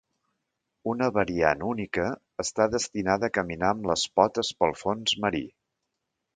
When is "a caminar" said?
3.31-3.71